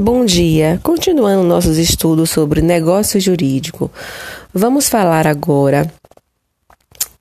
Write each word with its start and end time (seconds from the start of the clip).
Bom 0.00 0.24
dia. 0.24 0.80
Continuando 0.82 1.44
nossos 1.44 1.76
estudos 1.76 2.30
sobre 2.30 2.62
negócio 2.62 3.20
jurídico, 3.20 3.90
vamos 4.54 4.88
falar 4.88 5.26
agora 5.26 5.86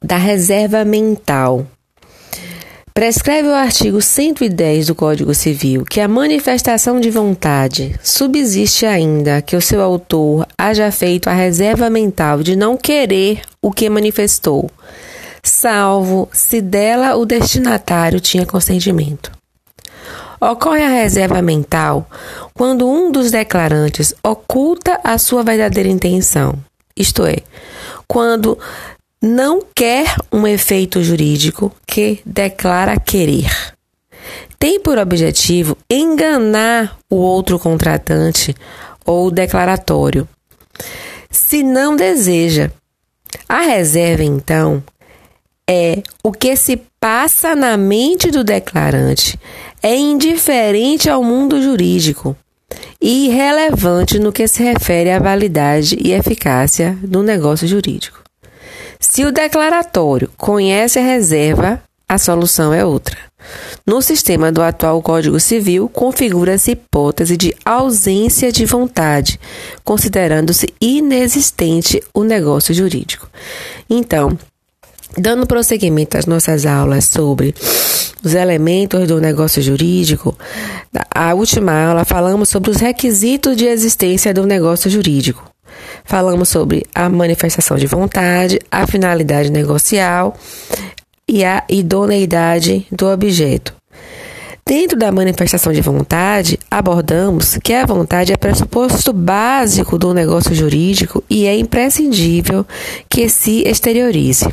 da 0.01 0.15
reserva 0.15 0.85
mental. 0.85 1.67
Prescreve 2.93 3.49
o 3.49 3.53
artigo 3.53 4.01
110 4.01 4.87
do 4.87 4.95
Código 4.95 5.33
Civil 5.33 5.83
que 5.83 5.99
a 5.99 6.07
manifestação 6.07 7.01
de 7.01 7.09
vontade 7.09 7.99
subsiste 8.01 8.85
ainda 8.85 9.41
que 9.41 9.57
o 9.57 9.61
seu 9.61 9.81
autor 9.81 10.47
haja 10.57 10.89
feito 10.91 11.29
a 11.29 11.33
reserva 11.33 11.89
mental 11.89 12.41
de 12.41 12.55
não 12.55 12.77
querer 12.77 13.41
o 13.61 13.69
que 13.69 13.89
manifestou, 13.89 14.71
salvo 15.43 16.29
se 16.31 16.61
dela 16.61 17.17
o 17.17 17.25
destinatário 17.25 18.21
tinha 18.21 18.45
consentimento. 18.45 19.38
Ocorre 20.41 20.83
a 20.83 20.89
reserva 20.89 21.41
mental 21.41 22.09
quando 22.53 22.89
um 22.89 23.11
dos 23.11 23.29
declarantes 23.29 24.13
oculta 24.23 24.99
a 25.03 25.17
sua 25.17 25.43
verdadeira 25.43 25.89
intenção, 25.89 26.57
isto 26.95 27.25
é, 27.25 27.37
quando 28.07 28.57
não 29.21 29.61
quer 29.75 30.15
um 30.31 30.47
efeito 30.47 31.03
jurídico 31.03 31.73
que 31.85 32.21
declara 32.25 32.97
querer. 32.97 33.51
Tem 34.57 34.79
por 34.79 34.97
objetivo 34.97 35.77
enganar 35.89 36.97
o 37.09 37.15
outro 37.15 37.59
contratante 37.59 38.55
ou 39.05 39.31
declaratório. 39.31 40.27
Se 41.29 41.63
não 41.63 41.95
deseja. 41.95 42.71
A 43.47 43.61
reserva, 43.61 44.23
então, 44.23 44.83
é 45.69 46.01
o 46.23 46.31
que 46.31 46.55
se 46.55 46.81
passa 46.99 47.55
na 47.55 47.77
mente 47.77 48.29
do 48.29 48.43
declarante, 48.43 49.39
é 49.81 49.95
indiferente 49.95 51.09
ao 51.09 51.23
mundo 51.23 51.61
jurídico 51.61 52.35
e 53.01 53.27
irrelevante 53.27 54.19
no 54.19 54.31
que 54.31 54.47
se 54.47 54.61
refere 54.61 55.09
à 55.09 55.19
validade 55.19 55.97
e 55.99 56.11
eficácia 56.11 56.97
do 57.01 57.23
negócio 57.23 57.67
jurídico. 57.67 58.21
Se 58.99 59.23
o 59.23 59.31
declaratório 59.31 60.29
conhece 60.37 60.99
a 60.99 61.03
reserva, 61.03 61.81
a 62.07 62.17
solução 62.17 62.73
é 62.73 62.83
outra. 62.83 63.17
No 63.85 64.01
sistema 64.01 64.51
do 64.51 64.61
atual 64.61 65.01
Código 65.01 65.39
Civil, 65.39 65.87
configura-se 65.87 66.71
hipótese 66.71 67.37
de 67.37 67.55
ausência 67.63 68.51
de 68.51 68.65
vontade, 68.65 69.39
considerando-se 69.83 70.67
inexistente 70.81 72.03
o 72.13 72.23
negócio 72.23 72.73
jurídico. 72.73 73.29
Então, 73.89 74.37
Dando 75.17 75.47
prosseguimento 75.47 76.17
às 76.17 76.25
nossas 76.25 76.65
aulas 76.65 77.05
sobre 77.05 77.53
os 78.23 78.33
elementos 78.33 79.07
do 79.07 79.19
negócio 79.19 79.61
jurídico, 79.61 80.37
a 81.13 81.33
última 81.33 81.71
aula 81.71 82.05
falamos 82.05 82.49
sobre 82.49 82.69
os 82.69 82.77
requisitos 82.77 83.57
de 83.57 83.65
existência 83.65 84.33
do 84.33 84.45
negócio 84.45 84.89
jurídico. 84.89 85.49
Falamos 86.05 86.49
sobre 86.49 86.85
a 86.93 87.09
manifestação 87.09 87.77
de 87.77 87.87
vontade, 87.87 88.59
a 88.71 88.85
finalidade 88.85 89.51
negocial 89.51 90.37
e 91.27 91.43
a 91.43 91.63
idoneidade 91.69 92.85
do 92.91 93.07
objeto. 93.07 93.73
Dentro 94.65 94.97
da 94.97 95.11
manifestação 95.11 95.73
de 95.73 95.81
vontade, 95.81 96.59
abordamos 96.69 97.57
que 97.63 97.73
a 97.73 97.85
vontade 97.85 98.31
é 98.31 98.37
pressuposto 98.37 99.11
básico 99.11 99.97
do 99.97 100.13
negócio 100.13 100.53
jurídico 100.53 101.23
e 101.27 101.47
é 101.47 101.57
imprescindível 101.57 102.65
que 103.09 103.27
se 103.27 103.63
exteriorize 103.67 104.47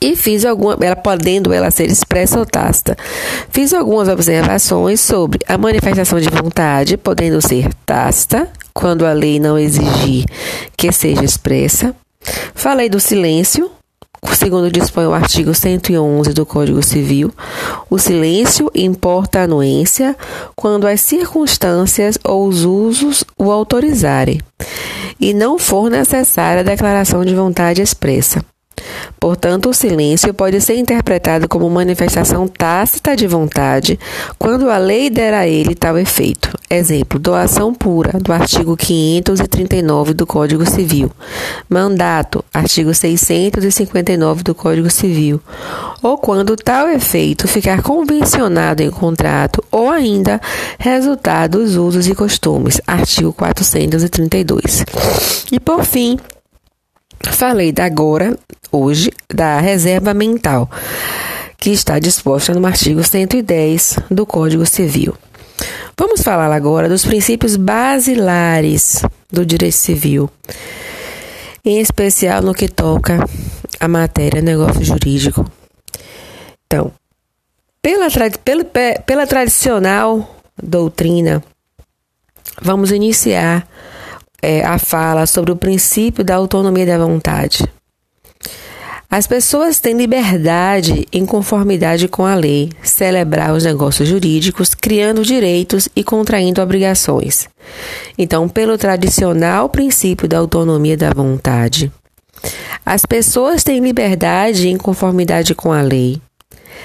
e 0.00 0.16
fiz 0.16 0.44
alguma, 0.44 0.76
ela 0.80 0.96
podendo 0.96 1.52
ela 1.52 1.70
ser 1.70 1.90
expressa 1.90 2.38
ou 2.38 2.46
tácita. 2.46 2.96
Fiz 3.50 3.72
algumas 3.72 4.08
observações 4.08 5.00
sobre 5.00 5.38
a 5.46 5.56
manifestação 5.56 6.20
de 6.20 6.28
vontade, 6.28 6.96
podendo 6.96 7.40
ser 7.40 7.72
tácita, 7.86 8.48
quando 8.72 9.06
a 9.06 9.12
lei 9.12 9.38
não 9.38 9.58
exigir 9.58 10.24
que 10.76 10.92
seja 10.92 11.24
expressa. 11.24 11.94
Falei 12.54 12.88
do 12.88 13.00
silêncio, 13.00 13.70
segundo 14.34 14.70
dispõe 14.70 15.06
o 15.06 15.12
artigo 15.12 15.54
111 15.54 16.32
do 16.32 16.46
Código 16.46 16.82
Civil. 16.82 17.32
O 17.90 17.98
silêncio 17.98 18.70
importa 18.74 19.40
a 19.40 19.42
anuência 19.44 20.16
quando 20.56 20.86
as 20.86 21.00
circunstâncias 21.00 22.18
ou 22.24 22.46
os 22.46 22.64
usos 22.64 23.24
o 23.36 23.50
autorizarem 23.50 24.40
e 25.20 25.34
não 25.34 25.58
for 25.58 25.90
necessária 25.90 26.60
a 26.60 26.64
declaração 26.64 27.24
de 27.24 27.34
vontade 27.34 27.82
expressa. 27.82 28.42
Portanto, 29.18 29.68
o 29.68 29.74
silêncio 29.74 30.32
pode 30.32 30.60
ser 30.60 30.76
interpretado 30.76 31.48
como 31.48 31.68
manifestação 31.68 32.48
tácita 32.48 33.14
de 33.14 33.26
vontade 33.26 33.98
quando 34.38 34.70
a 34.70 34.78
lei 34.78 35.10
der 35.10 35.34
a 35.34 35.46
ele 35.46 35.74
tal 35.74 35.98
efeito. 35.98 36.58
Exemplo: 36.68 37.18
doação 37.18 37.74
pura, 37.74 38.18
do 38.18 38.32
artigo 38.32 38.76
539 38.76 40.14
do 40.14 40.26
Código 40.26 40.68
Civil. 40.68 41.10
Mandato, 41.68 42.44
artigo 42.52 42.94
659 42.94 44.42
do 44.42 44.54
Código 44.54 44.90
Civil. 44.90 45.40
Ou 46.02 46.16
quando 46.16 46.56
tal 46.56 46.88
efeito 46.88 47.46
ficar 47.46 47.82
convencionado 47.82 48.82
em 48.82 48.90
contrato, 48.90 49.62
ou 49.70 49.90
ainda 49.90 50.40
resultado 50.78 51.60
dos 51.60 51.76
usos 51.76 52.06
e 52.06 52.14
costumes, 52.14 52.80
artigo 52.86 53.32
432. 53.32 54.84
E 55.52 55.60
por 55.60 55.84
fim, 55.84 56.18
Falei 57.28 57.72
da 57.72 57.84
agora, 57.84 58.36
hoje, 58.72 59.10
da 59.32 59.60
reserva 59.60 60.14
mental, 60.14 60.70
que 61.58 61.70
está 61.70 61.98
disposta 61.98 62.54
no 62.54 62.66
artigo 62.66 63.02
110 63.02 63.98
do 64.10 64.24
Código 64.24 64.64
Civil. 64.64 65.14
Vamos 65.98 66.22
falar 66.22 66.50
agora 66.50 66.88
dos 66.88 67.04
princípios 67.04 67.56
basilares 67.56 69.02
do 69.30 69.44
direito 69.44 69.76
civil, 69.76 70.30
em 71.62 71.78
especial 71.78 72.42
no 72.42 72.54
que 72.54 72.68
toca 72.68 73.18
a 73.78 73.86
matéria 73.86 74.40
negócio 74.40 74.82
jurídico. 74.82 75.44
Então, 76.66 76.90
pela, 77.82 78.08
pela, 78.42 78.64
pela 79.04 79.26
tradicional 79.26 80.36
doutrina, 80.62 81.42
vamos 82.62 82.90
iniciar 82.90 83.68
é, 84.42 84.64
a 84.64 84.78
fala 84.78 85.26
sobre 85.26 85.52
o 85.52 85.56
princípio 85.56 86.24
da 86.24 86.36
autonomia 86.36 86.86
da 86.86 86.98
vontade. 86.98 87.64
As 89.12 89.26
pessoas 89.26 89.80
têm 89.80 89.96
liberdade 89.96 91.08
em 91.12 91.26
conformidade 91.26 92.06
com 92.06 92.24
a 92.24 92.36
lei, 92.36 92.70
celebrar 92.80 93.52
os 93.52 93.64
negócios 93.64 94.08
jurídicos, 94.08 94.72
criando 94.72 95.24
direitos 95.24 95.88
e 95.96 96.04
contraindo 96.04 96.62
obrigações. 96.62 97.48
Então, 98.16 98.48
pelo 98.48 98.78
tradicional 98.78 99.68
princípio 99.68 100.28
da 100.28 100.38
autonomia 100.38 100.96
da 100.96 101.12
vontade, 101.12 101.90
as 102.86 103.04
pessoas 103.04 103.64
têm 103.64 103.80
liberdade 103.80 104.68
em 104.68 104.76
conformidade 104.76 105.56
com 105.56 105.72
a 105.72 105.82
lei, 105.82 106.22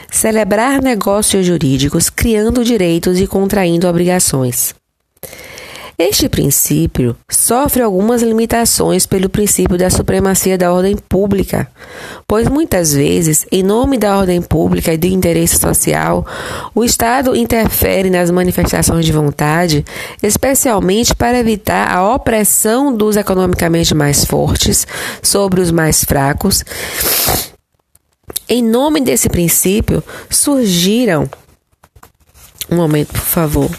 celebrar 0.10 0.82
negócios 0.82 1.46
jurídicos, 1.46 2.10
criando 2.10 2.64
direitos 2.64 3.20
e 3.20 3.28
contraindo 3.28 3.88
obrigações. 3.88 4.74
Este 5.98 6.28
princípio 6.28 7.16
sofre 7.30 7.82
algumas 7.82 8.22
limitações 8.22 9.06
pelo 9.06 9.30
princípio 9.30 9.78
da 9.78 9.90
supremacia 9.90 10.58
da 10.58 10.74
ordem 10.74 10.98
pública, 10.98 11.70
pois 12.28 12.50
muitas 12.50 12.94
vezes, 12.94 13.46
em 13.50 13.64
nome 13.64 13.98
da 13.98 14.18
ordem 14.18 14.42
pública 14.42 14.94
e 14.94 14.98
do 14.98 15.08
interesse 15.08 15.58
social, 15.58 16.26
o 16.76 16.84
Estado 16.84 17.34
interfere 17.34 18.10
nas 18.10 18.30
manifestações 18.30 19.06
de 19.06 19.14
vontade, 19.14 19.86
especialmente 20.22 21.16
para 21.16 21.40
evitar 21.40 21.90
a 21.90 22.14
opressão 22.14 22.94
dos 22.94 23.16
economicamente 23.16 23.96
mais 23.96 24.26
fortes 24.26 24.86
sobre 25.24 25.62
os 25.62 25.72
mais 25.72 26.04
fracos. 26.04 26.66
Em 28.50 28.62
nome 28.62 29.00
desse 29.00 29.30
princípio, 29.30 30.04
surgiram. 30.30 31.30
Um 32.70 32.76
momento, 32.76 33.14
por 33.14 33.22
favor 33.22 33.72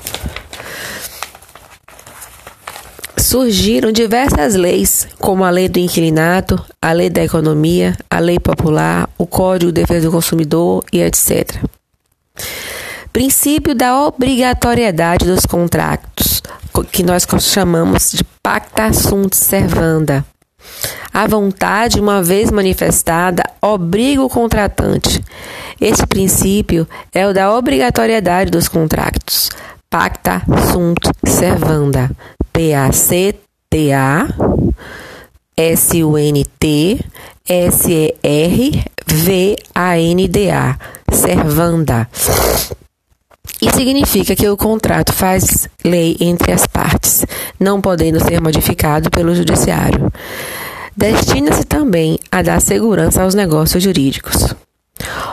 surgiram 3.18 3.90
diversas 3.90 4.54
leis, 4.54 5.08
como 5.18 5.44
a 5.44 5.50
Lei 5.50 5.68
do 5.68 5.78
Inquilinato, 5.78 6.62
a 6.80 6.92
Lei 6.92 7.10
da 7.10 7.24
Economia, 7.24 7.96
a 8.10 8.18
Lei 8.18 8.38
Popular, 8.38 9.08
o 9.16 9.26
Código 9.26 9.72
de 9.72 9.80
Defesa 9.80 10.06
do 10.06 10.12
Consumidor 10.12 10.84
e 10.92 11.00
etc. 11.00 11.62
Princípio 13.12 13.74
da 13.74 14.04
obrigatoriedade 14.04 15.24
dos 15.24 15.46
contratos, 15.46 16.42
que 16.92 17.02
nós 17.02 17.26
chamamos 17.40 18.12
de 18.12 18.24
pacta 18.42 18.92
sunt 18.92 19.34
servanda. 19.34 20.24
A 21.12 21.26
vontade, 21.26 21.98
uma 21.98 22.22
vez 22.22 22.50
manifestada, 22.50 23.42
obriga 23.62 24.22
o 24.22 24.28
contratante. 24.28 25.22
Esse 25.80 26.06
princípio 26.06 26.86
é 27.12 27.26
o 27.26 27.32
da 27.32 27.54
obrigatoriedade 27.54 28.50
dos 28.50 28.68
contratos. 28.68 29.48
Pacta 29.88 30.42
sunt 30.70 30.98
servanda. 31.24 32.10
P-A-C-T-A, 32.56 34.28
S-U-N-T, 35.54 37.00
S-E-R-V-A-N-D-A, 37.46 38.78
Servanda. 41.12 42.08
E 43.60 43.70
significa 43.76 44.34
que 44.34 44.48
o 44.48 44.56
contrato 44.56 45.12
faz 45.12 45.68
lei 45.84 46.16
entre 46.18 46.50
as 46.50 46.66
partes, 46.66 47.26
não 47.60 47.78
podendo 47.82 48.24
ser 48.24 48.40
modificado 48.40 49.10
pelo 49.10 49.34
judiciário. 49.34 50.10
Destina-se 50.96 51.64
também 51.66 52.18
a 52.32 52.40
dar 52.40 52.62
segurança 52.62 53.22
aos 53.22 53.34
negócios 53.34 53.82
jurídicos. 53.82 54.54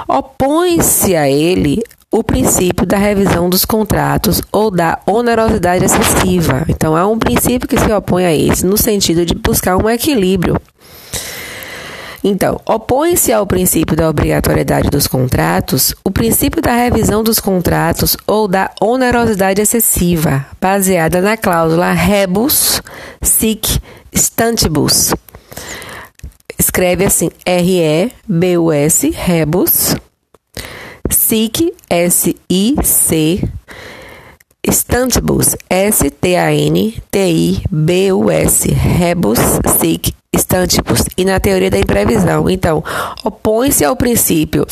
Opõe-se 0.10 1.16
a 1.16 1.30
ele 1.30 1.82
o 2.14 2.24
princípio 2.24 2.86
da 2.86 2.96
revisão 2.96 3.50
dos 3.50 3.66
contratos 3.66 4.42
ou 4.52 4.72
da 4.72 5.00
onerosidade 5.06 5.84
excessiva. 5.84 6.64
Então, 6.70 6.96
há 6.96 7.06
um 7.08 7.20
princípio 7.20 7.68
que 7.68 7.78
se 7.78 7.92
opõe 7.92 8.26
a 8.26 8.34
esse, 8.34 8.66
no 8.66 8.78
sentido 8.78 9.26
de 9.26 9.34
buscar 9.34 9.76
um 9.76 9.90
equilíbrio 9.90 10.62
então, 12.24 12.58
opõe-se 12.66 13.34
ao 13.34 13.46
princípio 13.46 13.98
da 13.98 14.10
obrigatoriedade 14.10 14.90
dos 14.90 15.08
contratos 15.08 15.94
o 16.06 16.10
princípio 16.10 16.62
da 16.62 16.74
revisão 16.74 17.22
dos 17.22 17.38
contratos 17.38 18.16
ou 18.26 18.48
da 18.48 18.72
onerosidade 18.80 19.62
excessiva, 19.62 20.46
baseada 20.62 21.22
na 21.22 21.36
cláusula 21.36 21.92
rebus 21.92 22.82
sic 23.22 23.78
stantibus. 24.14 25.14
Escreve 26.58 27.04
assim: 27.04 27.30
R-E-B-U-S, 27.46 29.10
rebus, 29.10 29.98
sic, 31.34 31.74
S-I-C, 31.90 33.42
stantibus, 34.70 35.56
S-T-A-N-T-I-B-U-S, 35.68 36.28
rebus 38.72 39.40
sic 39.80 40.14
estantipos 40.32 41.02
e 41.18 41.26
na 41.26 41.40
teoria 41.40 41.72
da 41.72 41.80
imprevisão. 41.80 42.48
Então, 42.48 42.84
opõe-se 43.24 43.84
ao 43.84 43.96
princípio 43.96 44.68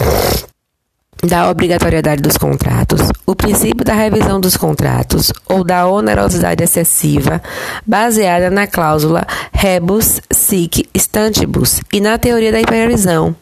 da 1.23 1.49
obrigatoriedade 1.49 2.21
dos 2.21 2.37
contratos, 2.37 3.09
o 3.25 3.35
princípio 3.35 3.83
da 3.83 3.95
revisão 3.95 4.39
dos 4.39 4.55
contratos 4.55 5.33
ou 5.49 5.63
da 5.63 5.87
onerosidade 5.87 6.63
excessiva, 6.63 7.41
baseada 7.87 8.51
na 8.51 8.67
cláusula 8.67 9.25
rebus 9.51 10.21
sic 10.31 10.87
stantibus 10.93 11.81
e 11.91 11.99
na 11.99 12.19
teoria 12.19 12.51
da 12.51 12.61
imprevisão, 12.61 13.35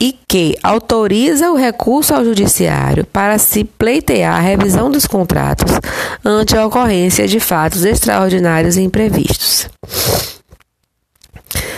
e 0.00 0.16
que 0.28 0.56
autoriza 0.62 1.50
o 1.50 1.56
recurso 1.56 2.14
ao 2.14 2.24
judiciário 2.24 3.04
para 3.06 3.38
se 3.38 3.64
pleitear 3.64 4.36
a 4.36 4.40
revisão 4.40 4.90
dos 4.90 5.06
contratos 5.06 5.72
ante 6.24 6.56
a 6.56 6.64
ocorrência 6.66 7.26
de 7.26 7.40
fatos 7.40 7.84
extraordinários 7.84 8.76
e 8.76 8.82
imprevistos. 8.82 9.68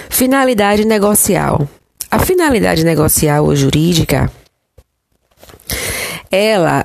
Finalidade 0.08 0.84
negocial. 0.84 1.66
A 2.10 2.18
finalidade 2.18 2.84
negocial 2.84 3.44
ou 3.44 3.54
jurídica, 3.54 4.30
ela 6.30 6.84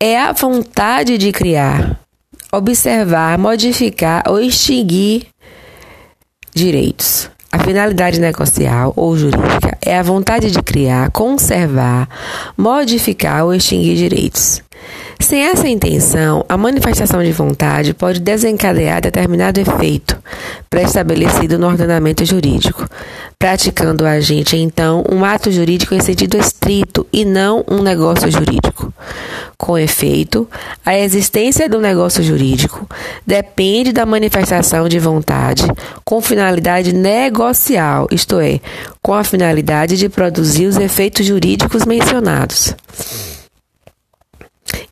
é 0.00 0.18
a 0.18 0.32
vontade 0.32 1.18
de 1.18 1.30
criar, 1.30 2.00
observar, 2.50 3.38
modificar 3.38 4.24
ou 4.26 4.40
extinguir 4.40 5.26
direitos. 6.54 7.30
A 7.54 7.58
finalidade 7.60 8.18
negocial 8.18 8.92
ou 8.96 9.16
jurídica 9.16 9.78
é 9.80 9.96
a 9.96 10.02
vontade 10.02 10.50
de 10.50 10.60
criar, 10.60 11.12
conservar, 11.12 12.08
modificar 12.56 13.44
ou 13.44 13.54
extinguir 13.54 13.94
direitos. 13.94 14.60
Sem 15.20 15.40
essa 15.40 15.68
intenção, 15.68 16.44
a 16.48 16.56
manifestação 16.56 17.22
de 17.22 17.30
vontade 17.30 17.94
pode 17.94 18.18
desencadear 18.18 19.00
determinado 19.00 19.60
efeito 19.60 20.18
pré-estabelecido 20.68 21.56
no 21.56 21.68
ordenamento 21.68 22.24
jurídico, 22.24 22.88
praticando 23.38 24.04
o 24.04 24.06
agente, 24.06 24.56
então, 24.56 25.04
um 25.10 25.24
ato 25.24 25.50
jurídico 25.50 25.94
em 25.94 26.00
sentido 26.00 26.36
estrito 26.36 27.06
e 27.12 27.24
não 27.24 27.64
um 27.68 27.82
negócio 27.82 28.30
jurídico. 28.30 28.92
Com 29.58 29.78
efeito, 29.78 30.48
a 30.84 30.98
existência 30.98 31.68
do 31.68 31.80
negócio 31.80 32.22
jurídico 32.22 32.88
depende 33.26 33.92
da 33.92 34.06
manifestação 34.06 34.88
de 34.88 34.98
vontade 34.98 35.64
com 36.04 36.20
finalidade 36.20 36.92
negocial, 36.92 38.06
isto 38.10 38.40
é, 38.40 38.60
com 39.02 39.14
a 39.14 39.24
finalidade 39.24 39.96
de 39.96 40.08
produzir 40.08 40.66
os 40.66 40.76
efeitos 40.76 41.26
jurídicos 41.26 41.84
mencionados. 41.84 42.74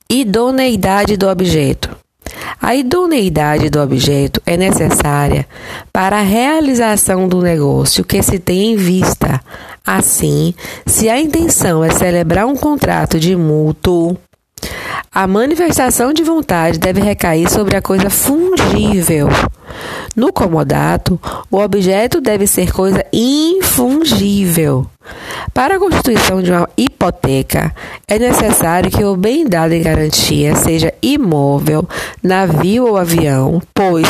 Idoneidade 0.08 1.16
do 1.16 1.26
objeto. 1.28 2.01
A 2.60 2.74
idoneidade 2.74 3.70
do 3.70 3.80
objeto 3.80 4.40
é 4.46 4.56
necessária 4.56 5.46
para 5.92 6.18
a 6.18 6.22
realização 6.22 7.28
do 7.28 7.40
negócio 7.40 8.04
que 8.04 8.22
se 8.22 8.38
tem 8.38 8.72
em 8.72 8.76
vista. 8.76 9.40
Assim, 9.84 10.54
se 10.86 11.08
a 11.08 11.20
intenção 11.20 11.82
é 11.82 11.90
celebrar 11.90 12.46
um 12.46 12.56
contrato 12.56 13.18
de 13.18 13.34
mútuo, 13.34 14.16
a 15.14 15.26
manifestação 15.26 16.12
de 16.12 16.22
vontade 16.22 16.78
deve 16.78 17.00
recair 17.00 17.50
sobre 17.50 17.76
a 17.76 17.82
coisa 17.82 18.08
fungível. 18.08 19.28
No 20.16 20.32
comodato, 20.32 21.20
o 21.50 21.58
objeto 21.58 22.20
deve 22.20 22.46
ser 22.46 22.72
coisa 22.72 23.04
infungível. 23.12 24.86
Para 25.52 25.76
a 25.76 25.78
constituição 25.78 26.42
de 26.42 26.50
uma 26.50 26.68
hipoteca, 26.76 27.74
é 28.08 28.18
necessário 28.18 28.90
que 28.90 29.04
o 29.04 29.16
bem 29.16 29.46
dado 29.46 29.72
em 29.72 29.82
garantia 29.82 30.54
seja 30.56 30.94
imóvel, 31.02 31.86
navio 32.22 32.86
ou 32.86 32.96
avião, 32.96 33.60
pois 33.74 34.06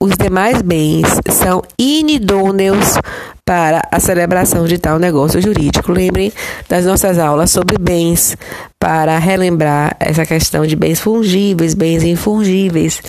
os 0.00 0.16
demais 0.16 0.60
bens 0.62 1.06
são 1.30 1.62
inidôneos 1.78 2.98
para 3.44 3.82
a 3.90 4.00
celebração 4.00 4.66
de 4.66 4.78
tal 4.78 4.98
negócio 4.98 5.40
jurídico. 5.40 5.92
Lembrem 5.92 6.32
das 6.68 6.86
nossas 6.86 7.18
aulas 7.18 7.50
sobre 7.50 7.76
bens, 7.78 8.36
para 8.78 9.18
relembrar 9.18 9.96
essa 10.00 10.24
questão 10.24 10.66
de 10.66 10.76
bens 10.76 11.00
fungíveis, 11.00 11.74
bens 11.74 12.02
infungíveis 12.02 13.00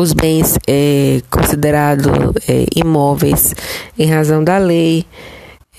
os 0.00 0.12
bens 0.12 0.58
é, 0.66 1.20
considerados 1.30 2.06
é, 2.48 2.66
imóveis 2.74 3.54
em 3.98 4.06
razão 4.06 4.42
da 4.42 4.56
lei, 4.58 5.04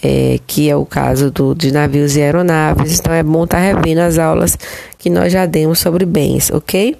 é, 0.03 0.39
que 0.45 0.69
é 0.69 0.75
o 0.75 0.85
caso 0.85 1.31
do, 1.31 1.55
de 1.55 1.71
navios 1.71 2.15
e 2.15 2.21
aeronaves. 2.21 2.99
Então 2.99 3.13
é 3.13 3.23
bom 3.23 3.43
estar 3.43 3.57
tá 3.57 3.63
revendo 3.63 4.01
as 4.01 4.17
aulas 4.17 4.57
que 4.97 5.09
nós 5.09 5.33
já 5.33 5.45
demos 5.45 5.79
sobre 5.79 6.05
bens, 6.05 6.51
ok? 6.51 6.95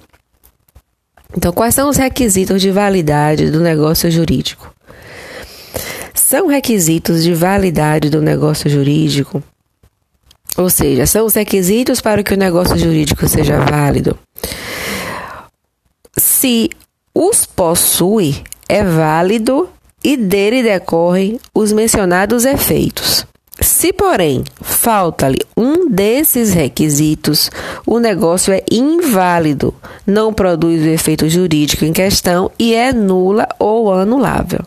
Então, 1.34 1.52
quais 1.52 1.74
são 1.74 1.88
os 1.88 1.96
requisitos 1.96 2.60
de 2.60 2.70
validade 2.70 3.50
do 3.50 3.60
negócio 3.60 4.10
jurídico? 4.10 4.70
São 6.32 6.46
requisitos 6.46 7.22
de 7.22 7.34
validade 7.34 8.08
do 8.08 8.22
negócio 8.22 8.70
jurídico, 8.70 9.42
ou 10.56 10.70
seja, 10.70 11.04
são 11.04 11.26
os 11.26 11.34
requisitos 11.34 12.00
para 12.00 12.22
que 12.22 12.32
o 12.32 12.38
negócio 12.38 12.78
jurídico 12.78 13.28
seja 13.28 13.58
válido. 13.60 14.18
Se 16.16 16.70
os 17.14 17.44
possui, 17.44 18.42
é 18.66 18.82
válido 18.82 19.68
e 20.02 20.16
dele 20.16 20.62
decorrem 20.62 21.38
os 21.54 21.70
mencionados 21.70 22.46
efeitos. 22.46 23.26
Se, 23.60 23.92
porém, 23.92 24.42
falta-lhe 24.62 25.40
um 25.54 25.90
desses 25.90 26.54
requisitos, 26.54 27.50
o 27.86 27.98
negócio 27.98 28.54
é 28.54 28.64
inválido, 28.70 29.74
não 30.06 30.32
produz 30.32 30.80
o 30.80 30.88
efeito 30.88 31.28
jurídico 31.28 31.84
em 31.84 31.92
questão 31.92 32.50
e 32.58 32.72
é 32.72 32.90
nula 32.90 33.46
ou 33.58 33.92
anulável. 33.92 34.64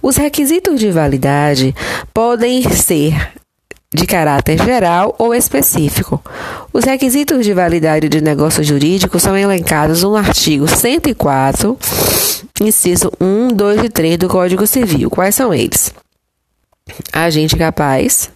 Os 0.00 0.16
requisitos 0.16 0.78
de 0.78 0.90
validade 0.90 1.74
podem 2.14 2.62
ser 2.70 3.32
de 3.92 4.06
caráter 4.06 4.62
geral 4.62 5.14
ou 5.18 5.34
específico. 5.34 6.22
Os 6.72 6.84
requisitos 6.84 7.44
de 7.44 7.54
validade 7.54 8.08
de 8.08 8.20
negócio 8.20 8.62
jurídico 8.62 9.18
são 9.18 9.36
elencados 9.36 10.02
no 10.02 10.14
artigo 10.14 10.68
104, 10.68 11.76
inciso 12.60 13.10
1, 13.20 13.48
2 13.48 13.84
e 13.84 13.88
3 13.88 14.18
do 14.18 14.28
Código 14.28 14.66
Civil. 14.66 15.10
Quais 15.10 15.34
são 15.34 15.52
eles? 15.52 15.92
Agente 17.12 17.56
capaz, 17.56 18.30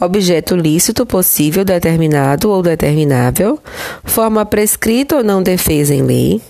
objeto 0.00 0.56
lícito 0.56 1.06
possível, 1.06 1.64
determinado 1.64 2.50
ou 2.50 2.62
determinável, 2.62 3.58
forma 4.04 4.44
prescrita 4.44 5.16
ou 5.16 5.24
não 5.24 5.42
defesa 5.42 5.94
em 5.94 6.02
lei. 6.02 6.42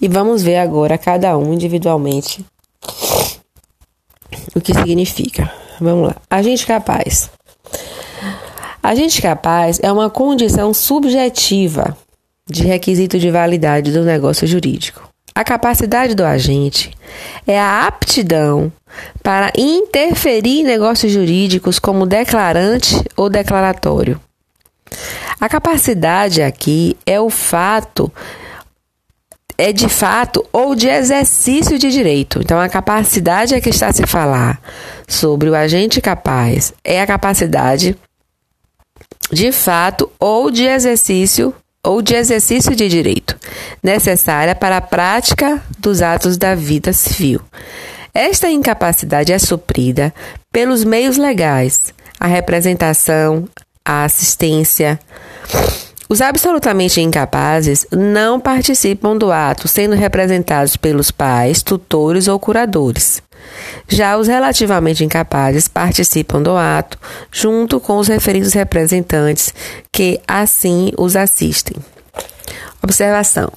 E 0.00 0.08
vamos 0.08 0.42
ver 0.42 0.56
agora 0.56 0.98
cada 0.98 1.36
um 1.38 1.52
individualmente 1.52 2.44
o 4.54 4.60
que 4.60 4.74
significa. 4.74 5.52
Vamos 5.80 6.08
lá. 6.08 6.16
Agente 6.30 6.66
capaz 6.66 7.30
Agente 8.82 9.22
capaz 9.22 9.78
é 9.80 9.92
uma 9.92 10.10
condição 10.10 10.74
subjetiva 10.74 11.96
de 12.48 12.64
requisito 12.64 13.16
de 13.16 13.30
validade 13.30 13.92
do 13.92 14.02
negócio 14.02 14.44
jurídico. 14.44 15.08
A 15.32 15.44
capacidade 15.44 16.16
do 16.16 16.24
agente 16.24 16.90
é 17.46 17.58
a 17.58 17.86
aptidão 17.86 18.72
para 19.22 19.52
interferir 19.56 20.60
em 20.60 20.64
negócios 20.64 21.12
jurídicos 21.12 21.78
como 21.78 22.04
declarante 22.04 23.02
ou 23.16 23.30
declaratório. 23.30 24.20
A 25.40 25.48
capacidade 25.48 26.42
aqui 26.42 26.96
é 27.06 27.20
o 27.20 27.30
fato 27.30 28.12
é 29.56 29.72
de 29.72 29.88
fato 29.88 30.44
ou 30.52 30.74
de 30.74 30.88
exercício 30.88 31.78
de 31.78 31.90
direito. 31.90 32.40
Então, 32.42 32.58
a 32.60 32.68
capacidade 32.68 33.54
é 33.54 33.60
que 33.60 33.70
está 33.70 33.92
se 33.92 34.06
falar 34.06 34.60
sobre 35.06 35.48
o 35.48 35.54
agente 35.54 36.00
capaz, 36.00 36.72
é 36.82 37.00
a 37.00 37.06
capacidade 37.06 37.96
de 39.30 39.50
fato 39.50 40.10
ou 40.18 40.50
de 40.50 40.64
exercício 40.64 41.54
ou 41.84 42.00
de 42.00 42.14
exercício 42.14 42.76
de 42.76 42.88
direito, 42.88 43.36
necessária 43.82 44.54
para 44.54 44.76
a 44.76 44.80
prática 44.80 45.60
dos 45.78 46.00
atos 46.00 46.36
da 46.36 46.54
vida 46.54 46.92
civil. 46.92 47.40
Esta 48.14 48.48
incapacidade 48.48 49.32
é 49.32 49.38
suprida 49.38 50.14
pelos 50.52 50.84
meios 50.84 51.16
legais, 51.16 51.92
a 52.20 52.26
representação, 52.26 53.48
a 53.84 54.04
assistência. 54.04 55.00
Os 56.12 56.20
absolutamente 56.20 57.00
incapazes 57.00 57.86
não 57.90 58.38
participam 58.38 59.16
do 59.16 59.32
ato, 59.32 59.66
sendo 59.66 59.96
representados 59.96 60.76
pelos 60.76 61.10
pais, 61.10 61.62
tutores 61.62 62.28
ou 62.28 62.38
curadores. 62.38 63.22
Já 63.88 64.18
os 64.18 64.28
relativamente 64.28 65.02
incapazes 65.02 65.68
participam 65.68 66.42
do 66.42 66.54
ato 66.54 66.98
junto 67.30 67.80
com 67.80 67.96
os 67.96 68.08
referidos 68.08 68.52
representantes 68.52 69.54
que 69.90 70.20
assim 70.28 70.92
os 70.98 71.16
assistem. 71.16 71.78
Observação: 72.82 73.50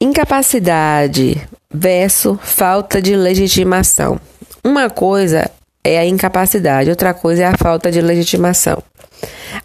Incapacidade 0.00 1.40
versus 1.72 2.38
falta 2.42 3.00
de 3.00 3.14
legitimação. 3.14 4.20
Uma 4.64 4.90
coisa 4.90 5.48
é 5.84 5.96
a 5.96 6.04
incapacidade, 6.04 6.90
outra 6.90 7.14
coisa 7.14 7.44
é 7.44 7.46
a 7.46 7.56
falta 7.56 7.92
de 7.92 8.00
legitimação. 8.00 8.82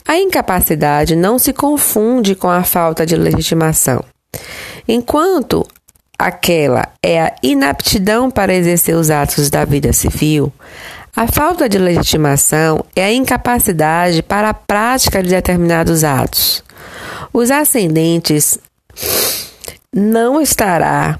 A 0.07 0.17
incapacidade 0.17 1.15
não 1.15 1.39
se 1.39 1.53
confunde 1.53 2.35
com 2.35 2.49
a 2.49 2.63
falta 2.63 3.05
de 3.05 3.15
legitimação. 3.15 4.03
Enquanto 4.87 5.65
aquela 6.17 6.89
é 7.03 7.21
a 7.21 7.35
inaptidão 7.41 8.29
para 8.29 8.53
exercer 8.53 8.95
os 8.95 9.09
atos 9.09 9.49
da 9.49 9.63
vida 9.65 9.93
civil, 9.93 10.51
a 11.15 11.27
falta 11.27 11.67
de 11.67 11.77
legitimação 11.77 12.85
é 12.95 13.05
a 13.05 13.13
incapacidade 13.13 14.21
para 14.21 14.49
a 14.49 14.53
prática 14.53 15.21
de 15.23 15.29
determinados 15.29 16.03
atos. 16.03 16.63
Os 17.33 17.51
ascendentes 17.51 18.57
não 19.93 20.41
estará 20.41 21.19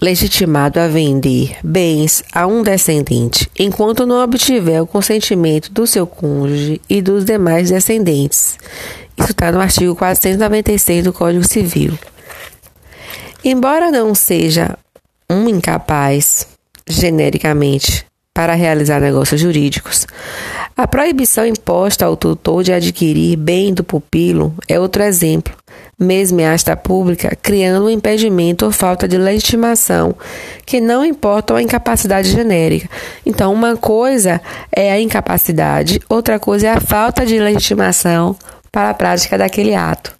legitimado 0.00 0.78
a 0.78 0.88
vender 0.88 1.56
bens 1.62 2.22
a 2.32 2.46
um 2.46 2.62
descendente, 2.62 3.50
enquanto 3.58 4.06
não 4.06 4.22
obtiver 4.22 4.82
o 4.82 4.86
consentimento 4.86 5.72
do 5.72 5.86
seu 5.86 6.06
cônjuge 6.06 6.80
e 6.88 7.00
dos 7.00 7.24
demais 7.24 7.70
descendentes. 7.70 8.58
Isso 9.16 9.30
está 9.30 9.50
no 9.50 9.60
artigo 9.60 9.96
496 9.96 11.04
do 11.04 11.12
Código 11.12 11.44
Civil. 11.44 11.98
Embora 13.44 13.90
não 13.90 14.14
seja 14.14 14.76
um 15.30 15.48
incapaz, 15.48 16.46
genericamente, 16.86 18.04
para 18.34 18.54
realizar 18.54 19.00
negócios 19.00 19.40
jurídicos, 19.40 20.06
a 20.76 20.86
proibição 20.86 21.46
imposta 21.46 22.04
ao 22.04 22.16
tutor 22.16 22.62
de 22.62 22.72
adquirir 22.72 23.36
bem 23.36 23.72
do 23.72 23.82
pupilo 23.82 24.54
é 24.68 24.78
outro 24.78 25.02
exemplo, 25.02 25.54
mesmo 25.98 26.40
em 26.40 26.46
asta 26.46 26.76
pública, 26.76 27.36
criando 27.40 27.86
um 27.86 27.90
impedimento 27.90 28.66
ou 28.66 28.70
falta 28.70 29.08
de 29.08 29.16
legitimação 29.16 30.14
que 30.64 30.80
não 30.80 31.04
importam 31.04 31.56
a 31.56 31.62
incapacidade 31.62 32.30
genérica. 32.30 32.88
Então, 33.24 33.52
uma 33.52 33.76
coisa 33.76 34.40
é 34.70 34.92
a 34.92 35.00
incapacidade, 35.00 36.00
outra 36.08 36.38
coisa 36.38 36.66
é 36.66 36.70
a 36.70 36.80
falta 36.80 37.24
de 37.24 37.38
legitimação 37.38 38.36
para 38.70 38.90
a 38.90 38.94
prática 38.94 39.38
daquele 39.38 39.74
ato. 39.74 40.14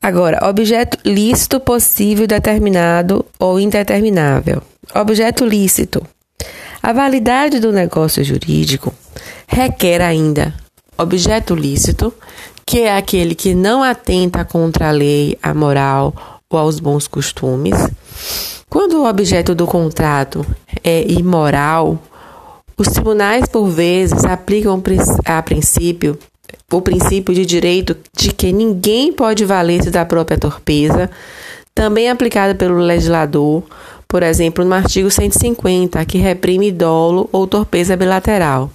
Agora, 0.00 0.48
objeto 0.48 0.96
lícito 1.04 1.60
possível, 1.60 2.26
determinado 2.26 3.26
ou 3.38 3.60
indeterminável. 3.60 4.62
Objeto 4.94 5.44
lícito. 5.44 6.06
A 6.82 6.92
validade 6.92 7.58
do 7.58 7.72
negócio 7.72 8.24
jurídico 8.24 8.94
requer 9.46 10.00
ainda 10.00 10.54
objeto 10.98 11.54
lícito, 11.54 12.12
que 12.66 12.80
é 12.80 12.96
aquele 12.96 13.34
que 13.34 13.54
não 13.54 13.82
atenta 13.82 14.44
contra 14.44 14.88
a 14.88 14.92
lei, 14.92 15.38
a 15.42 15.54
moral 15.54 16.42
ou 16.50 16.58
aos 16.58 16.80
bons 16.80 17.06
costumes. 17.06 17.76
Quando 18.68 18.98
o 18.98 19.08
objeto 19.08 19.54
do 19.54 19.66
contrato 19.66 20.44
é 20.84 21.10
imoral, 21.10 21.98
os 22.76 22.88
tribunais, 22.88 23.46
por 23.46 23.66
vezes, 23.68 24.24
aplicam 24.24 24.82
a 25.24 25.42
princípio 25.42 26.18
o 26.70 26.82
princípio 26.82 27.34
de 27.34 27.46
direito 27.46 27.96
de 28.14 28.32
que 28.32 28.52
ninguém 28.52 29.12
pode 29.12 29.44
valer-se 29.44 29.90
da 29.90 30.04
própria 30.04 30.36
torpeza, 30.36 31.10
também 31.74 32.10
aplicado 32.10 32.54
pelo 32.56 32.76
legislador, 32.76 33.62
por 34.06 34.22
exemplo, 34.22 34.64
no 34.64 34.74
artigo 34.74 35.10
150, 35.10 36.04
que 36.04 36.18
reprime 36.18 36.70
dolo 36.70 37.28
ou 37.32 37.46
torpeza 37.46 37.96
bilateral. 37.96 38.70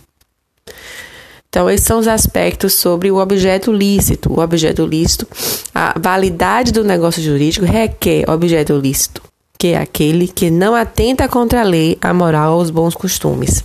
Então, 1.53 1.69
esses 1.69 1.85
são 1.85 1.99
os 1.99 2.07
aspectos 2.07 2.73
sobre 2.73 3.11
o 3.11 3.17
objeto 3.17 3.71
lícito. 3.71 4.33
O 4.33 4.39
objeto 4.41 4.87
lícito, 4.87 5.27
a 5.71 5.93
validade 5.99 6.71
do 6.71 6.83
negócio 6.83 7.21
jurídico 7.21 7.63
requer 7.63 8.27
objeto 8.27 8.75
lícito, 8.75 9.21
que 9.55 9.67
é 9.67 9.77
aquele 9.77 10.27
que 10.27 10.49
não 10.49 10.73
atenta 10.73 11.27
contra 11.27 11.61
a 11.61 11.63
lei, 11.63 11.95
a 12.01 12.11
moral 12.11 12.55
ou 12.55 12.61
os 12.63 12.71
bons 12.71 12.95
costumes. 12.95 13.63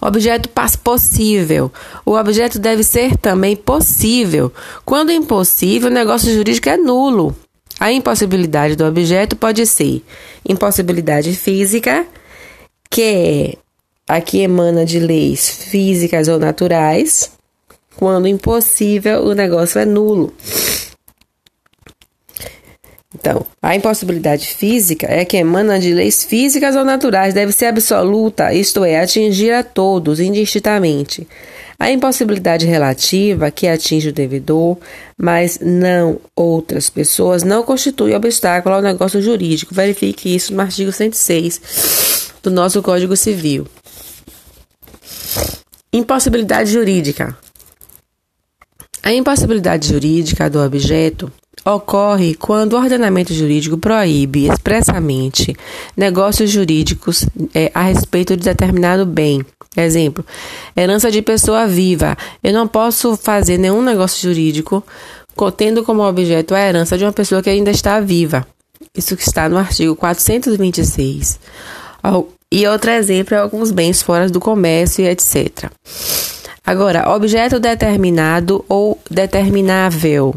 Objeto 0.00 0.48
possível. 0.84 1.72
O 2.06 2.12
objeto 2.12 2.60
deve 2.60 2.84
ser 2.84 3.16
também 3.16 3.56
possível. 3.56 4.52
Quando 4.84 5.10
impossível, 5.10 5.90
o 5.90 5.92
negócio 5.92 6.32
jurídico 6.32 6.68
é 6.68 6.76
nulo. 6.76 7.34
A 7.80 7.90
impossibilidade 7.90 8.76
do 8.76 8.84
objeto 8.84 9.34
pode 9.34 9.66
ser 9.66 10.00
impossibilidade 10.48 11.32
física, 11.32 12.06
que 12.88 13.02
é 13.02 13.63
aqui 14.08 14.40
emana 14.40 14.84
de 14.84 14.98
leis 14.98 15.48
físicas 15.48 16.28
ou 16.28 16.38
naturais. 16.38 17.30
Quando 17.96 18.26
impossível, 18.26 19.24
o 19.24 19.34
negócio 19.34 19.78
é 19.78 19.84
nulo. 19.84 20.34
Então, 23.14 23.46
a 23.62 23.76
impossibilidade 23.76 24.48
física 24.48 25.06
é 25.08 25.24
que 25.24 25.36
emana 25.36 25.78
de 25.78 25.94
leis 25.94 26.24
físicas 26.24 26.74
ou 26.74 26.84
naturais, 26.84 27.32
deve 27.32 27.52
ser 27.52 27.66
absoluta, 27.66 28.52
isto 28.52 28.84
é, 28.84 29.00
atingir 29.00 29.52
a 29.52 29.62
todos 29.62 30.18
indistintamente. 30.18 31.26
A 31.78 31.90
impossibilidade 31.90 32.66
relativa, 32.66 33.50
que 33.50 33.68
atinge 33.68 34.08
o 34.08 34.12
devedor, 34.12 34.76
mas 35.16 35.58
não 35.60 36.20
outras 36.34 36.90
pessoas, 36.90 37.42
não 37.42 37.62
constitui 37.62 38.14
obstáculo 38.14 38.74
ao 38.74 38.82
negócio 38.82 39.22
jurídico. 39.22 39.74
Verifique 39.74 40.34
isso 40.34 40.52
no 40.52 40.60
artigo 40.60 40.92
106 40.92 42.32
do 42.42 42.50
nosso 42.50 42.82
Código 42.82 43.16
Civil. 43.16 43.66
Impossibilidade 45.94 46.72
jurídica. 46.72 47.38
A 49.00 49.12
impossibilidade 49.12 49.86
jurídica 49.86 50.50
do 50.50 50.60
objeto 50.60 51.30
ocorre 51.64 52.34
quando 52.34 52.72
o 52.72 52.78
ordenamento 52.78 53.32
jurídico 53.32 53.78
proíbe 53.78 54.48
expressamente 54.48 55.54
negócios 55.96 56.50
jurídicos 56.50 57.24
é, 57.54 57.70
a 57.72 57.82
respeito 57.82 58.36
de 58.36 58.42
determinado 58.42 59.06
bem. 59.06 59.46
Exemplo, 59.76 60.26
herança 60.76 61.12
de 61.12 61.22
pessoa 61.22 61.64
viva. 61.68 62.18
Eu 62.42 62.52
não 62.52 62.66
posso 62.66 63.16
fazer 63.16 63.56
nenhum 63.56 63.80
negócio 63.80 64.20
jurídico 64.20 64.84
tendo 65.56 65.84
como 65.84 66.02
objeto 66.02 66.56
a 66.56 66.60
herança 66.60 66.98
de 66.98 67.04
uma 67.04 67.12
pessoa 67.12 67.40
que 67.40 67.50
ainda 67.50 67.70
está 67.70 68.00
viva. 68.00 68.44
Isso 68.96 69.16
que 69.16 69.22
está 69.22 69.48
no 69.48 69.58
artigo 69.58 69.94
426. 69.94 71.38
E 72.50 72.66
outro 72.66 72.90
exemplo 72.90 73.34
é 73.34 73.38
alguns 73.38 73.70
bens 73.70 74.02
fora 74.02 74.28
do 74.28 74.40
comércio 74.40 75.04
e 75.04 75.08
etc. 75.08 75.70
Agora, 76.64 77.14
objeto 77.14 77.60
determinado 77.60 78.64
ou 78.68 78.98
determinável. 79.10 80.34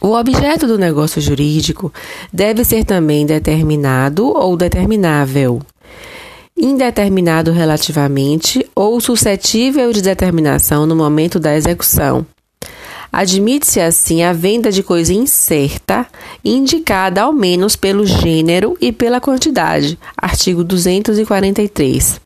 O 0.00 0.12
objeto 0.14 0.66
do 0.66 0.76
negócio 0.76 1.18
jurídico 1.18 1.90
deve 2.30 2.62
ser 2.62 2.84
também 2.84 3.24
determinado 3.24 4.26
ou 4.26 4.54
determinável, 4.54 5.62
indeterminado 6.54 7.52
relativamente 7.52 8.68
ou 8.74 9.00
suscetível 9.00 9.90
de 9.94 10.02
determinação 10.02 10.84
no 10.84 10.94
momento 10.94 11.40
da 11.40 11.56
execução. 11.56 12.26
Admite-se 13.14 13.80
assim 13.80 14.24
a 14.24 14.32
venda 14.32 14.72
de 14.72 14.82
coisa 14.82 15.14
incerta, 15.14 16.04
indicada 16.44 17.22
ao 17.22 17.32
menos 17.32 17.76
pelo 17.76 18.04
gênero 18.04 18.76
e 18.80 18.90
pela 18.90 19.20
quantidade. 19.20 19.96
Artigo 20.16 20.64
243 20.64 22.24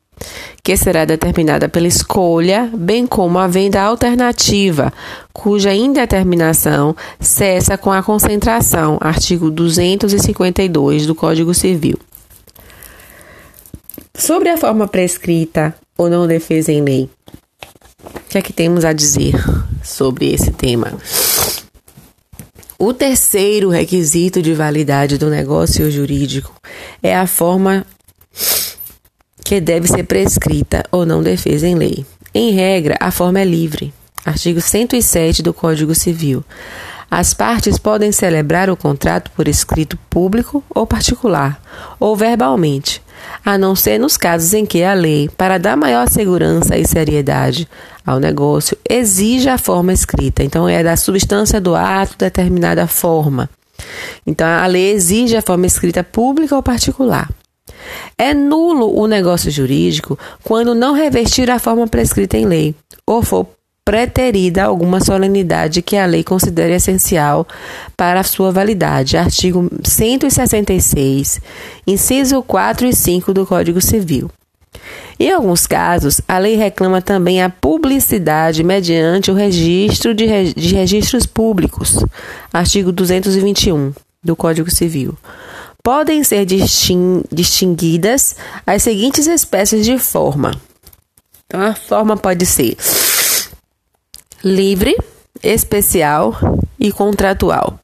que 0.65 0.77
será 0.77 1.05
determinada 1.05 1.69
pela 1.69 1.87
escolha, 1.87 2.71
bem 2.75 3.07
como 3.07 3.39
a 3.39 3.47
venda 3.47 3.81
alternativa, 3.81 4.93
cuja 5.33 5.73
indeterminação 5.73 6.97
cessa 7.21 7.79
com 7.79 7.93
a 7.93 8.03
concentração, 8.03 8.99
artigo 9.01 9.51
252 9.51 11.07
do 11.07 11.15
Código 11.15 11.55
Civil. 11.55 11.99
Sobre 14.15 14.49
a 14.49 14.57
forma 14.57 14.89
prescrita 14.89 15.75
ou 15.97 16.11
não 16.11 16.27
defesa 16.27 16.73
em 16.73 16.83
lei, 16.83 17.09
o 18.05 18.29
que 18.29 18.39
é 18.39 18.43
que 18.43 18.53
temos 18.53 18.85
a 18.85 18.93
dizer 18.93 19.35
sobre 19.83 20.33
esse 20.33 20.51
tema? 20.51 20.93
O 22.79 22.93
terceiro 22.93 23.71
requisito 23.71 24.41
de 24.41 24.55
validade 24.55 25.19
do 25.19 25.29
negócio 25.29 25.91
jurídico 25.91 26.55
é 27.03 27.17
a 27.17 27.27
forma 27.27 27.85
que 29.45 29.61
deve 29.61 29.89
ser 29.89 30.05
prescrita 30.05 30.85
ou 30.93 31.05
não 31.05 31.23
defesa 31.23 31.67
em 31.67 31.75
lei. 31.75 32.07
Em 32.35 32.53
regra, 32.53 32.97
a 33.01 33.11
forma 33.11 33.41
é 33.41 33.45
livre. 33.45 33.93
Artigo 34.25 34.61
107 34.61 35.43
do 35.43 35.55
Código 35.55 35.95
Civil. 35.95 36.45
As 37.11 37.33
partes 37.33 37.79
podem 37.79 38.13
celebrar 38.13 38.69
o 38.69 38.77
contrato 38.77 39.31
por 39.31 39.49
escrito 39.49 39.99
público 40.11 40.63
ou 40.69 40.87
particular, 40.87 41.61
ou 41.99 42.15
verbalmente, 42.15 43.03
a 43.45 43.57
não 43.57 43.75
ser 43.75 43.99
nos 43.99 44.17
casos 44.17 44.53
em 44.53 44.67
que 44.67 44.83
a 44.83 44.93
lei, 44.93 45.29
para 45.37 45.59
dar 45.59 45.77
maior 45.77 46.09
segurança 46.09 46.77
e 46.77 46.87
seriedade 46.87 47.67
ao 48.05 48.21
negócio, 48.21 48.77
exija 48.89 49.55
a 49.55 49.59
forma 49.59 49.93
escrita. 49.93 50.43
Então, 50.43 50.69
é 50.69 50.83
da 50.83 50.97
substância 50.97 51.61
do 51.61 51.75
ato 51.75 52.15
determinada 52.19 52.87
forma. 52.87 53.49
Então, 54.27 54.47
a 54.47 54.67
lei 54.67 54.93
exige 54.93 55.37
a 55.37 55.43
forma 55.43 55.67
escrita 55.67 56.05
pública 56.05 56.55
ou 56.55 56.63
particular. 56.63 57.29
É 58.19 58.35
nulo 58.35 58.99
o 58.99 59.07
negócio 59.07 59.51
jurídico 59.51 60.19
quando 60.43 60.75
não 60.75 60.93
revestir 60.93 61.51
a 61.51 61.59
forma 61.59 61.87
prescrita 61.87 62.37
em 62.37 62.45
lei 62.45 62.75
ou 63.07 63.23
for 63.23 63.47
preterida 63.89 64.65
alguma 64.65 65.01
solenidade 65.01 65.81
que 65.81 65.97
a 65.97 66.05
lei 66.05 66.23
considere 66.23 66.75
essencial 66.75 67.49
para 67.97 68.23
sua 68.23 68.53
validade. 68.53 69.17
Artigo 69.17 69.67
166, 69.83 71.41
inciso 71.87 72.43
4 72.43 72.87
e 72.87 72.93
5 72.95 73.33
do 73.33 73.47
Código 73.47 73.81
Civil. 73.81 74.31
Em 75.19 75.33
alguns 75.33 75.67
casos, 75.67 76.21
a 76.29 76.37
lei 76.37 76.55
reclama 76.55 77.01
também 77.01 77.43
a 77.43 77.49
publicidade 77.49 78.63
mediante 78.63 79.31
o 79.31 79.35
registro 79.35 80.13
de, 80.13 80.53
de 80.53 80.75
registros 80.75 81.25
públicos. 81.25 82.05
Artigo 82.53 82.93
221 82.93 83.95
do 84.23 84.37
Código 84.37 84.71
Civil 84.71 85.17
podem 85.83 86.23
ser 86.23 86.45
distinguidas 86.45 88.37
as 88.67 88.83
seguintes 88.83 89.27
espécies 89.27 89.87
de 89.87 89.97
forma. 89.97 90.55
Então, 91.47 91.63
a 91.63 91.75
forma 91.75 92.15
pode 92.15 92.45
ser 92.45 92.77
livre, 94.43 94.97
especial 95.43 96.35
e 96.79 96.93
contratual. 96.93 97.79